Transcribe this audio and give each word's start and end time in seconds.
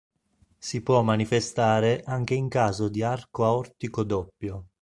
Si 0.57 0.81
può 0.81 1.03
manifestare 1.03 2.01
anche 2.07 2.33
in 2.33 2.47
caso 2.49 2.89
di 2.89 3.03
arco 3.03 3.45
aortico 3.45 4.03
doppio. 4.03 4.69